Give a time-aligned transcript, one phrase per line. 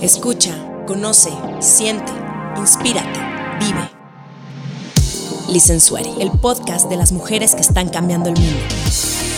[0.00, 0.54] Escucha,
[0.86, 2.10] conoce, siente,
[2.56, 3.20] inspírate,
[3.60, 3.90] vive.
[5.50, 8.60] Listen Sweaty, el podcast de las mujeres que están cambiando el mundo.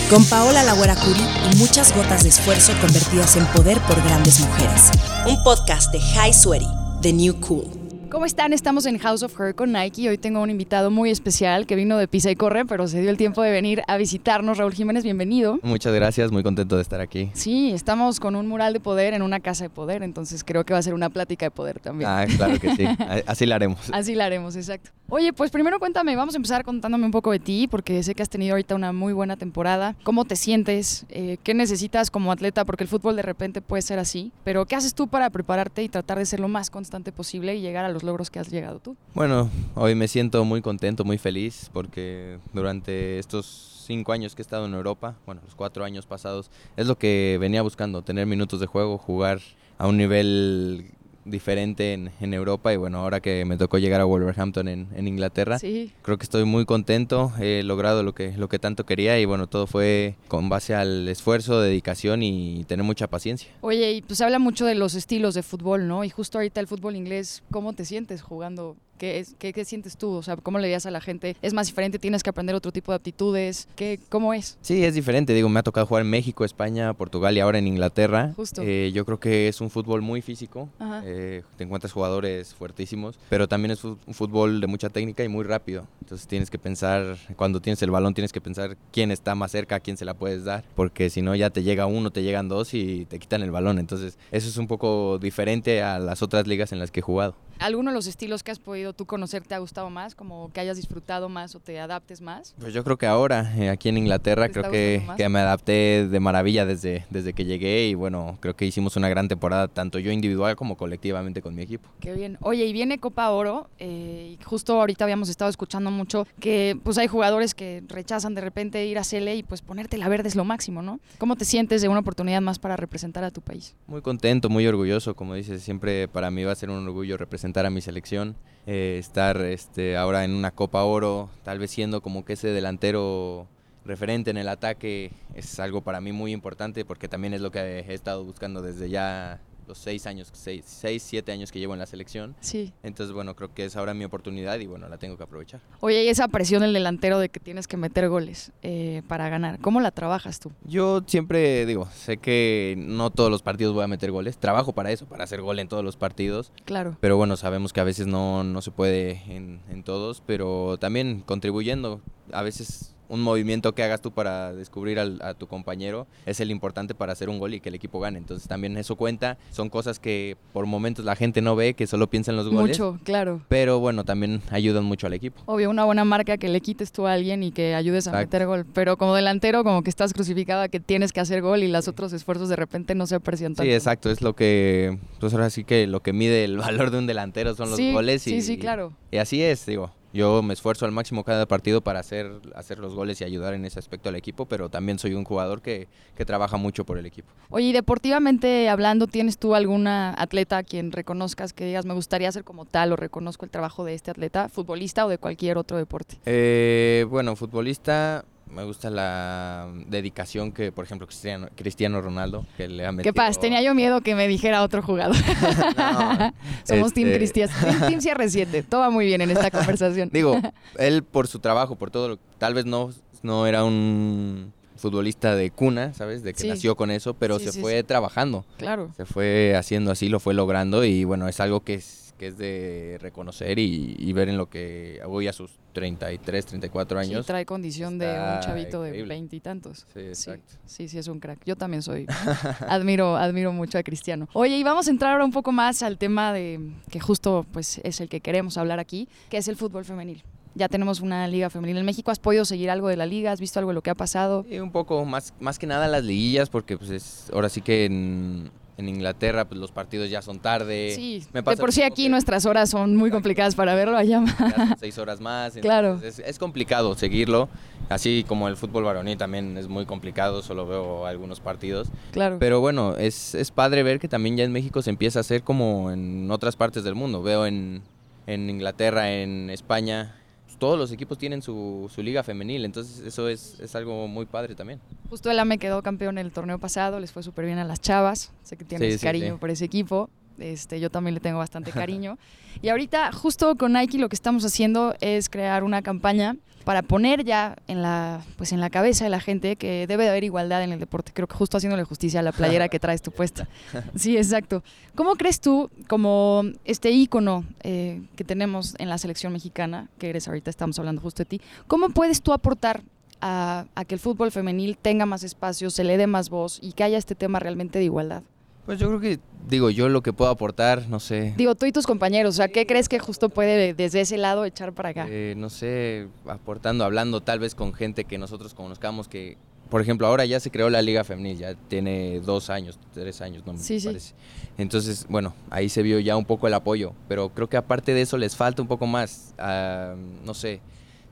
[0.09, 4.93] Con Paola Lagüera Curi y muchas gotas de esfuerzo convertidas en poder por grandes mujeres.
[5.27, 6.69] Un podcast de High Sweaty,
[7.01, 7.82] The New Cool.
[8.13, 8.53] ¿Cómo están?
[8.53, 10.11] Estamos en House of Her con Nike.
[10.11, 13.09] Hoy tengo un invitado muy especial que vino de Pisa y Corre, pero se dio
[13.09, 14.59] el tiempo de venir a visitarnos.
[14.59, 15.59] Raúl Jiménez, bienvenido.
[15.63, 17.31] Muchas gracias, muy contento de estar aquí.
[17.33, 20.75] Sí, estamos con un mural de poder en una casa de poder, entonces creo que
[20.75, 22.11] va a ser una plática de poder también.
[22.11, 22.85] Ah, claro que sí.
[23.27, 23.89] Así la haremos.
[23.91, 24.91] Así la haremos, exacto.
[25.09, 28.23] Oye, pues primero cuéntame, vamos a empezar contándome un poco de ti, porque sé que
[28.23, 29.97] has tenido ahorita una muy buena temporada.
[30.03, 31.07] ¿Cómo te sientes?
[31.09, 32.67] Eh, ¿Qué necesitas como atleta?
[32.67, 35.89] Porque el fútbol de repente puede ser así, pero ¿qué haces tú para prepararte y
[35.89, 38.79] tratar de ser lo más constante posible y llegar a los logros que has llegado
[38.79, 38.97] tú?
[39.15, 44.45] Bueno, hoy me siento muy contento, muy feliz, porque durante estos cinco años que he
[44.45, 48.61] estado en Europa, bueno, los cuatro años pasados, es lo que venía buscando, tener minutos
[48.61, 49.41] de juego, jugar
[49.79, 50.93] a un nivel
[51.25, 55.09] diferente en, en, Europa y bueno, ahora que me tocó llegar a Wolverhampton en, en
[55.09, 55.93] Inglaterra, sí.
[56.03, 59.47] creo que estoy muy contento, he logrado lo que, lo que tanto quería y bueno,
[59.47, 63.51] todo fue con base al esfuerzo, dedicación y tener mucha paciencia.
[63.61, 66.05] Oye, y pues habla mucho de los estilos de fútbol, ¿no?
[66.05, 69.97] Y justo ahorita el fútbol inglés, ¿cómo te sientes jugando ¿Qué, es, qué, qué, sientes
[69.97, 70.13] tú?
[70.13, 71.37] O sea, ¿cómo le dirías a la gente?
[71.43, 71.99] ¿Es más diferente?
[71.99, 73.67] ¿Tienes que aprender otro tipo de aptitudes?
[73.75, 74.57] ¿Qué, ¿Cómo es?
[74.61, 75.35] Sí, es diferente.
[75.35, 78.33] Digo, me ha tocado jugar en México, España, Portugal y ahora en Inglaterra.
[78.37, 78.63] Justo.
[78.65, 80.69] Eh, yo creo que es un fútbol muy físico.
[81.05, 85.43] Eh, te encuentras jugadores fuertísimos, pero también es un fútbol de mucha técnica y muy
[85.43, 85.85] rápido.
[86.03, 89.75] Entonces tienes que pensar, cuando tienes el balón, tienes que pensar quién está más cerca,
[89.75, 92.49] a quién se la puedes dar, porque si no ya te llega uno, te llegan
[92.49, 93.81] dos y te quitan el balón.
[93.81, 97.35] Entonces eso es un poco diferente a las otras ligas en las que he jugado.
[97.59, 100.15] ¿Alguno de los estilos que has podido tú conocer te ha gustado más?
[100.15, 102.55] ¿Como que hayas disfrutado más o te adaptes más?
[102.59, 106.21] Pues yo creo que ahora, eh, aquí en Inglaterra, creo que, que, me adapté de
[106.21, 110.13] maravilla desde, desde que llegué y bueno, creo que hicimos una gran temporada, tanto yo
[110.13, 111.89] individual como colectivamente con mi equipo.
[112.01, 112.39] Qué bien.
[112.41, 116.99] Oye, y viene Copa Oro, eh, y justo ahorita habíamos estado escuchando mucho que pues
[116.99, 120.37] hay jugadores que rechazan de repente ir a Cele y pues ponerte la verde es
[120.37, 121.01] lo máximo, ¿no?
[121.19, 123.75] ¿Cómo te sientes de una oportunidad más para representar a tu país?
[123.87, 127.67] Muy contento, muy orgulloso, como dices, siempre para mí va a ser un orgullo representar
[127.67, 128.37] a mi selección,
[128.67, 133.49] eh, estar este, ahora en una Copa Oro, tal vez siendo como que ese delantero
[133.85, 137.81] referente en el ataque es algo para mí muy importante porque también es lo que
[137.81, 139.41] he estado buscando desde ya
[139.73, 142.37] los seis años, seis, seis, siete años que llevo en la selección.
[142.41, 142.75] Sí.
[142.83, 145.61] Entonces, bueno, creo que es ahora mi oportunidad y bueno, la tengo que aprovechar.
[145.81, 149.61] Oye, y esa presión del delantero de que tienes que meter goles eh, para ganar,
[149.61, 150.53] ¿cómo la trabajas tú?
[150.65, 154.91] Yo siempre digo, sé que no todos los partidos voy a meter goles, trabajo para
[154.91, 156.53] eso, para hacer gol en todos los partidos.
[156.67, 156.99] Claro.
[157.01, 161.23] Pero bueno, sabemos que a veces no, no se puede en, en todos, pero también
[161.23, 162.03] contribuyendo.
[162.31, 166.51] A veces un movimiento que hagas tú para descubrir al, a tu compañero es el
[166.51, 168.19] importante para hacer un gol y que el equipo gane.
[168.19, 169.37] Entonces también eso cuenta.
[169.51, 172.79] Son cosas que por momentos la gente no ve, que solo piensa en los goles.
[172.79, 173.43] Mucho, claro.
[173.49, 175.43] Pero bueno, también ayudan mucho al equipo.
[175.45, 178.27] Obvio, una buena marca que le quites tú a alguien y que ayudes a Exacto.
[178.29, 178.67] meter gol.
[178.73, 181.89] Pero como delantero, como que estás crucificado a que tienes que hacer gol y los
[181.89, 183.65] otros esfuerzos de repente no se aprecian tanto.
[183.65, 184.11] Sí, exacto.
[184.11, 187.55] Es lo que, pues ahora sí que lo que mide el valor de un delantero
[187.55, 188.27] son los sí, goles.
[188.27, 188.95] Y, sí, sí, claro.
[189.11, 189.93] Y así es, digo.
[190.13, 193.65] Yo me esfuerzo al máximo cada partido para hacer, hacer los goles y ayudar en
[193.65, 197.07] ese aspecto al equipo, pero también soy un jugador que, que trabaja mucho por el
[197.07, 197.33] equipo.
[197.51, 202.31] Oye, y deportivamente hablando, ¿tienes tú alguna atleta a quien reconozcas que digas, me gustaría
[202.31, 205.77] ser como tal o reconozco el trabajo de este atleta, futbolista o de cualquier otro
[205.77, 206.19] deporte?
[206.27, 212.87] Eh, bueno, futbolista, me gusta la dedicación que, por ejemplo, Cristiano, Cristiano Ronaldo, que le
[212.87, 213.13] ha metido...
[213.13, 213.41] ¿Qué pasa?
[213.41, 215.17] Tenía yo miedo que me dijera otro jugador.
[215.77, 217.03] no, Somos este...
[217.03, 217.53] Team Cristiano.
[217.89, 218.65] Team CR7.
[218.69, 220.11] Todo va muy bien en esta conversación.
[220.13, 220.39] Digo,
[220.79, 222.91] él por su trabajo, por todo, tal vez no,
[223.23, 226.23] no era un futbolista de cuna, ¿sabes?
[226.23, 226.49] De que Sí.
[226.49, 228.45] nació con eso, pero Sí, se sí, fue trabajando.
[228.59, 228.91] Claro.
[228.97, 232.39] Se fue haciendo así, lo fue logrando y bueno, es algo que es, que es
[232.39, 237.27] de reconocer y, y ver en lo que hoy a sus 33, 34 Sí, años.
[237.27, 239.15] trae condición de un chavito de increíble.
[239.15, 239.79] veintitantos.
[239.93, 240.55] Sí, Sí, exacto.
[240.65, 241.41] sí, sí, es un crack.
[241.45, 242.07] Yo también soy.
[242.69, 244.29] admiro, admiro mucho a Cristiano.
[244.35, 246.61] Oye, y vamos a entrar ahora un poco más al tema de
[246.93, 250.23] que justo pues es el que queremos hablar aquí, que es el fútbol femenil.
[250.55, 252.13] Ya tenemos una liga femenil en México.
[252.13, 253.33] ¿Has podido seguir algo de la liga?
[253.33, 254.47] ¿Has visto algo de lo que ha pasado?
[254.49, 257.87] Y un poco más, más que nada las liguillas, porque pues es, ahora sí que
[257.87, 258.51] en,
[258.83, 260.93] en Inglaterra pues los partidos ya son tarde.
[260.95, 263.75] Sí, me de pasa por lo sí aquí que- nuestras horas son muy complicadas para
[263.75, 264.23] verlo allá.
[264.27, 265.55] son seis horas más.
[265.63, 266.01] Claro.
[266.03, 267.49] Es, es complicado seguirlo,
[267.89, 271.89] así como el fútbol varonil también es muy complicado, solo veo algunos partidos.
[272.13, 272.37] claro.
[272.39, 275.43] Pero bueno, es, es padre ver que también ya en México se empieza a hacer
[275.43, 277.23] como en otras partes del mundo.
[277.23, 277.83] Veo en,
[278.27, 280.17] en Inglaterra, en España,
[280.63, 284.55] todos los equipos tienen su, su liga femenil, entonces eso es, es algo muy padre
[284.55, 284.79] también.
[285.11, 288.31] Justo el AME quedó campeón el torneo pasado, les fue súper bien a las chavas.
[288.45, 289.39] Sé que tienes Sí, sí, cariño sí.
[289.41, 290.09] por ese equipo.
[290.39, 292.19] Este, yo también le tengo bastante cariño.
[292.61, 297.25] y ahorita, justo con Nike, lo que estamos haciendo es crear una campaña para poner
[297.25, 300.63] ya en la, pues en la cabeza de la gente que debe de haber igualdad
[300.63, 301.13] en el deporte.
[301.13, 303.49] Creo que justo haciéndole justicia a la playera que traes tu puesta.
[303.97, 304.63] Sí, exacto.
[304.95, 310.29] ¿Cómo crees tú, como este ícono eh, que tenemos en la selección mexicana, que eres
[310.29, 312.83] ahorita, estamos hablando justo de ti, cómo puedes tú aportar
[313.21, 316.73] a, a que el fútbol femenil tenga más espacio, se le dé más voz y
[316.73, 318.23] que haya este tema realmente de igualdad?
[318.67, 319.19] Pues yo creo que,
[319.49, 321.35] digo, yo lo que puedo aportar, no sé.
[321.37, 324.45] Digo, tú y tus compañeros, o sea, ¿qué crees que justo puede desde ese lado
[324.45, 325.07] echar para acá?
[325.09, 329.37] Eh, no sé, aportando, hablando tal vez con gente que nosotros conozcamos que,
[329.69, 333.45] por ejemplo, ahora ya se creó la Liga Femenil, ya tiene dos años, tres años,
[333.45, 334.15] no me sí, parece.
[334.57, 338.03] Entonces, bueno, ahí se vio ya un poco el apoyo, pero creo que aparte de
[338.03, 340.61] eso les falta un poco más, uh, no sé,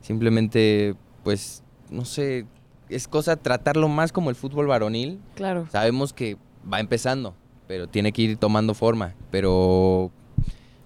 [0.01, 2.45] simplemente, pues, no sé,
[2.87, 5.19] es cosa tratarlo más como el fútbol varonil.
[5.35, 5.67] Claro.
[5.69, 6.37] Sabemos que
[6.71, 7.33] va empezando,
[7.71, 9.15] pero tiene que ir tomando forma.
[9.31, 10.11] Pero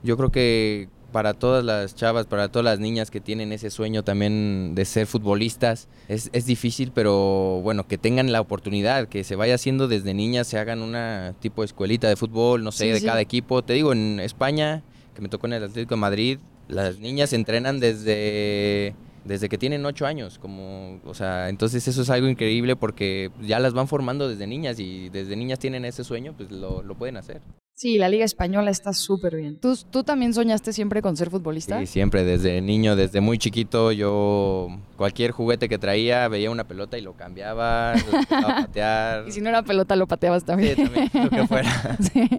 [0.03, 4.03] yo creo que para todas las chavas, para todas las niñas que tienen ese sueño
[4.03, 9.35] también de ser futbolistas, es, es difícil, pero bueno, que tengan la oportunidad, que se
[9.35, 13.01] vaya haciendo desde niñas, se hagan una tipo de escuelita de fútbol, no sé, de
[13.01, 13.63] cada equipo.
[13.63, 14.83] Te digo, en España,
[15.15, 18.93] que me tocó en el Atlético de Madrid, las niñas entrenan desde
[19.25, 23.59] desde que tienen ocho años, como, o sea, entonces eso es algo increíble porque ya
[23.59, 27.17] las van formando desde niñas y desde niñas tienen ese sueño, pues lo, lo pueden
[27.17, 27.41] hacer.
[27.77, 29.59] Sí, la Liga Española está súper bien.
[29.59, 31.77] ¿Tú, ¿Tú también soñaste siempre con ser futbolista?
[31.79, 36.97] Sí, siempre, desde niño, desde muy chiquito, yo cualquier juguete que traía, veía una pelota
[36.97, 39.27] y lo cambiaba, lo a patear.
[39.27, 40.77] Y si no era pelota, lo pateabas también.
[40.77, 41.97] Sí, también, lo que fuera.
[42.13, 42.29] sí.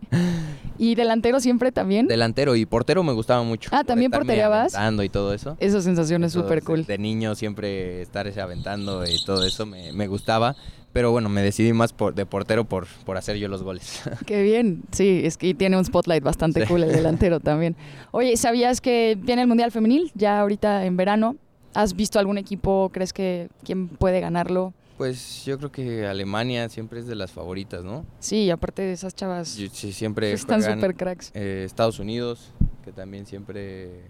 [0.78, 2.06] ¿Y delantero siempre también?
[2.06, 3.70] Delantero y portero me gustaba mucho.
[3.72, 4.74] Ah, ¿también portereabas?
[4.74, 5.56] Aventando y todo eso.
[5.60, 6.84] Esa sensación es súper cool.
[6.84, 10.56] De niño siempre estar aventando y todo eso me, me gustaba
[10.96, 14.02] pero bueno, me decidí más por, de portero por, por hacer yo los goles.
[14.24, 17.76] Qué bien, sí, es que tiene un spotlight bastante cool el delantero también.
[18.12, 21.36] Oye, ¿sabías que viene el Mundial Femenil ya ahorita en verano?
[21.74, 22.88] ¿Has visto algún equipo?
[22.94, 24.72] ¿Crees que quién puede ganarlo?
[24.96, 28.06] Pues yo creo que Alemania siempre es de las favoritas, ¿no?
[28.18, 29.48] Sí, aparte de esas chavas.
[29.48, 31.30] sí, siempre están súper cracks.
[31.34, 32.52] Eh, Estados Unidos,
[32.84, 34.04] que también siempre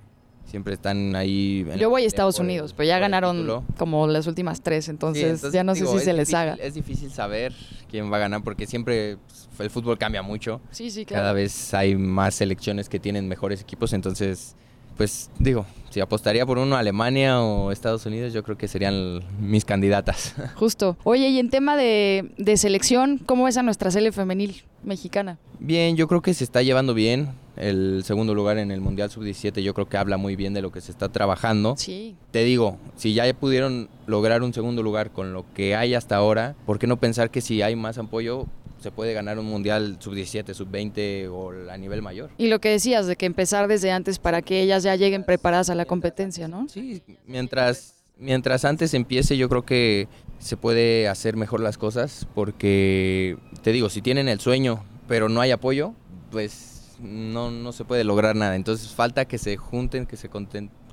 [0.46, 1.66] siempre están ahí.
[1.76, 5.74] Yo voy a Estados Unidos, pero ya ganaron como las últimas tres, entonces, ya no
[5.74, 6.54] sé si se les haga.
[6.54, 7.52] Es difícil saber
[7.90, 10.60] quién va a ganar porque siempre pues, el fútbol cambia mucho.
[10.70, 11.22] Sí, sí, claro.
[11.22, 14.54] Cada vez hay más selecciones que tienen mejores equipos, entonces,
[14.96, 19.64] pues digo, si apostaría por uno, Alemania o Estados Unidos, yo creo que serían mis
[19.64, 20.34] candidatas.
[20.56, 20.96] Justo.
[21.04, 25.38] Oye, y en tema de, de selección, ¿cómo es a nuestra sele femenil mexicana?
[25.58, 29.62] Bien, yo creo que se está llevando bien el segundo lugar en el Mundial Sub-17
[29.62, 31.74] yo creo que habla muy bien de lo que se está trabajando.
[31.76, 32.14] Sí.
[32.30, 36.54] Te digo, si ya pudieron lograr un segundo lugar con lo que hay hasta ahora,
[36.66, 38.46] ¿por qué no pensar que si hay más apoyo
[38.78, 42.30] se puede ganar un mundial sub-17, sub-20 o a nivel mayor.
[42.38, 45.70] Y lo que decías de que empezar desde antes para que ellas ya lleguen preparadas
[45.70, 46.68] a la competencia, ¿no?
[46.68, 50.08] Sí, mientras, mientras antes empiece yo creo que
[50.38, 55.40] se puede hacer mejor las cosas porque, te digo, si tienen el sueño pero no
[55.40, 55.94] hay apoyo,
[56.30, 58.56] pues no, no se puede lograr nada.
[58.56, 60.28] Entonces falta que se junten, que se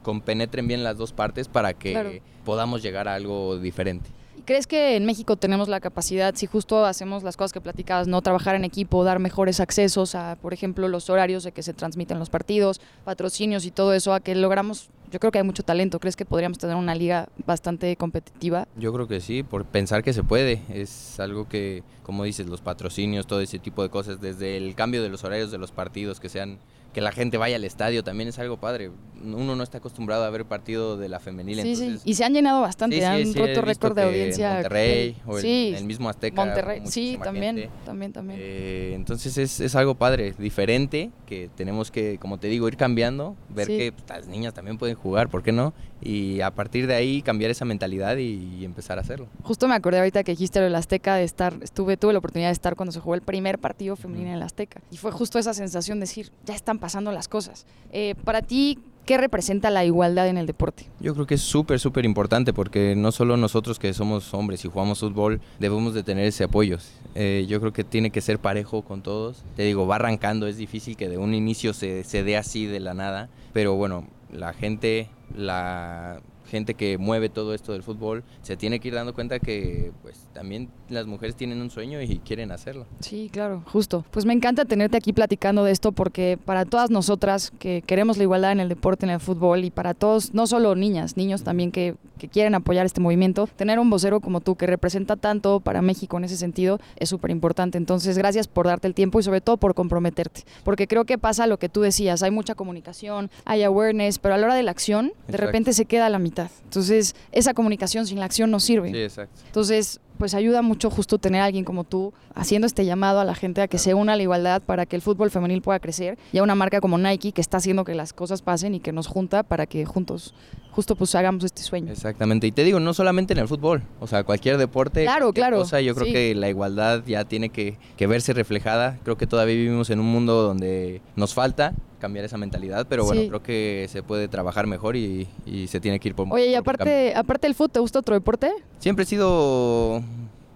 [0.01, 4.09] compenetren bien las dos partes para que podamos llegar a algo diferente.
[4.45, 8.21] ¿Crees que en México tenemos la capacidad, si justo hacemos las cosas que platicabas, no
[8.21, 12.19] trabajar en equipo, dar mejores accesos a, por ejemplo, los horarios de que se transmiten
[12.19, 15.99] los partidos, patrocinios y todo eso, a que logramos yo creo que hay mucho talento.
[15.99, 18.67] ¿Crees que podríamos tener una liga bastante competitiva?
[18.75, 20.63] Yo creo que sí, por pensar que se puede.
[20.69, 25.03] Es algo que, como dices, los patrocinios, todo ese tipo de cosas, desde el cambio
[25.03, 26.57] de los horarios de los partidos, que sean
[26.93, 28.91] que la gente vaya al estadio también es algo padre.
[29.23, 31.61] Uno no está acostumbrado a ver partido de la femenil.
[31.61, 34.53] Sí, sí, y se han llenado bastante, han roto récord de audiencia.
[34.55, 36.45] Monterrey o el, el, mismo Azteca.
[36.45, 38.39] Monterrey, sí, también, también, también.
[38.41, 43.35] Eh, entonces es, es, algo padre, diferente, que tenemos que, como te digo, ir cambiando,
[43.49, 45.73] ver que pues, las niñas también pueden jugar, ¿por qué no?
[46.01, 49.27] Y a partir de ahí cambiar esa mentalidad y, empezar a hacerlo.
[49.43, 52.49] Justo me acordé ahorita que dijiste lo del Azteca, de estar, estuve, tuve la oportunidad
[52.49, 54.81] de estar cuando se jugó el primer partido femenino en el Azteca.
[54.91, 57.65] Y fue justo esa sensación de decir, ya están pasando las cosas.
[57.93, 60.85] Eh, para ti, ¿qué representa la igualdad en el deporte?
[60.99, 64.67] Yo creo que es súper, súper importante porque no solo nosotros que somos hombres y
[64.67, 66.79] jugamos fútbol debemos de tener ese apoyo.
[67.15, 69.45] Eh, yo creo que tiene que ser parejo con todos.
[69.55, 72.81] Te digo, va arrancando, es difícil que de un inicio se, se dé así de
[72.81, 76.19] la nada, pero bueno, la gente, la
[76.53, 80.27] gente que mueve todo esto del fútbol se tiene que ir dando cuenta que pues
[80.33, 82.85] también las mujeres tienen un sueño y quieren hacerlo.
[82.99, 84.05] Sí, claro, justo.
[84.11, 88.23] Pues me encanta tenerte aquí platicando de esto porque para todas nosotras que queremos la
[88.23, 91.71] igualdad en el deporte, en el fútbol y para todos, no solo niñas, niños también
[91.71, 95.81] que, que quieren apoyar este movimiento, tener un vocero como tú que representa tanto para
[95.81, 97.77] México en ese sentido es súper importante.
[97.77, 101.47] Entonces, gracias por darte el tiempo y sobre todo por comprometerte, porque creo que pasa
[101.47, 104.71] lo que tú decías, hay mucha comunicación, hay awareness, pero a la hora de la
[104.71, 106.49] acción, de repente se queda a la mitad.
[106.63, 108.91] Entonces, esa comunicación sin la acción no sirve.
[108.91, 109.41] Sí, exacto.
[109.45, 113.35] Entonces, pues ayuda mucho justo tener a alguien como tú haciendo este llamado a la
[113.35, 116.17] gente a que se una a la igualdad para que el fútbol femenil pueda crecer
[116.31, 118.93] y a una marca como Nike que está haciendo que las cosas pasen y que
[118.93, 120.33] nos junta para que juntos
[120.71, 121.91] justo pues hagamos este sueño.
[121.91, 125.57] Exactamente, y te digo, no solamente en el fútbol, o sea, cualquier deporte, claro, claro,
[125.57, 129.55] cosa, yo creo que la igualdad ya tiene que, que, verse reflejada, creo que todavía
[129.55, 134.03] vivimos en un mundo donde nos falta cambiar esa mentalidad, pero bueno, creo que se
[134.03, 137.55] puede trabajar mejor y, y se tiene que ir por Oye, y aparte, aparte del
[137.55, 138.51] fútbol, ¿te gusta otro deporte?
[138.79, 140.03] Siempre he sido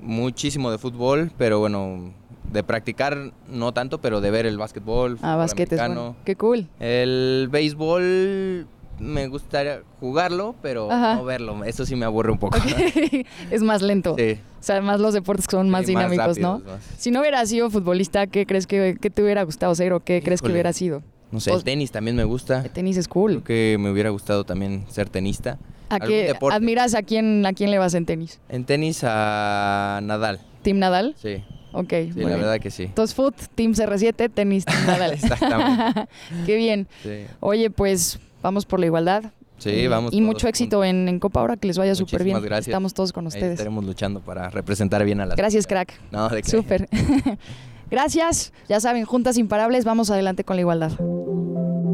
[0.02, 2.12] muchísimo de fútbol, pero bueno,
[2.52, 5.20] de practicar no tanto, pero de ver el básquetbol.
[5.22, 6.18] Ah, básquet es bueno.
[6.26, 6.68] Qué cool.
[6.82, 8.68] El béisbol
[9.00, 11.64] me gustaría jugarlo, pero no verlo.
[11.64, 12.58] Eso sí me aburre un poco.
[13.52, 14.16] es más lento.
[14.18, 14.38] Sí.
[14.60, 16.62] O sea, además los deportes son más dinámicos, ¿no?
[16.98, 20.42] Si no hubiera sido futbolista, ¿qué crees que, te hubiera gustado ser o qué crees
[20.42, 21.04] que hubiera sido?
[21.32, 22.62] No sé, el tenis también me gusta.
[22.64, 23.32] El tenis es cool.
[23.32, 25.58] Creo que me hubiera gustado también ser tenista.
[25.90, 28.40] ¿A qué admiras a quién, a quién le vas en tenis?
[28.50, 30.40] En tenis a Nadal.
[30.62, 31.16] ¿Team Nadal?
[31.22, 31.44] Sí.
[31.72, 31.90] Ok.
[31.90, 32.84] Sí, la verdad que sí.
[32.84, 35.14] Entonces, Foot, Team CR7, tenis, Team Nadal.
[35.14, 36.08] Exactamente.
[36.46, 36.88] Qué bien.
[37.04, 37.26] Sí.
[37.40, 39.32] Oye, pues vamos por la igualdad.
[39.58, 40.14] Sí, vamos.
[40.14, 42.42] Y mucho éxito en, Copa ahora, que les vaya súper bien.
[42.42, 42.68] Gracias.
[42.68, 43.54] Estamos todos con ustedes.
[43.54, 45.36] estaremos luchando para representar bien a las.
[45.36, 45.94] Gracias, crack.
[46.12, 46.88] No, de Súper.
[47.90, 48.52] Gracias.
[48.68, 50.92] Ya saben, juntas imparables, vamos adelante con la igualdad.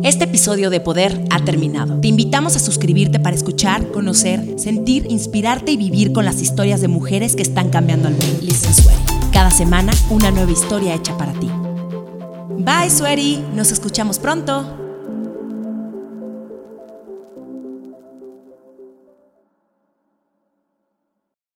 [0.04, 2.02] Este episodio de Poder ha terminado.
[2.02, 6.90] Te invitamos a suscribirte para escuchar, conocer, sentir, inspirarte y vivir con las historias de
[6.90, 8.40] mujeres que están cambiando al mundo.
[8.42, 9.32] Listen Sweaty.
[9.32, 11.50] Cada semana una nueva historia hecha para ti.
[12.58, 13.46] Bye, Sweaty.
[13.54, 14.83] Nos escuchamos pronto.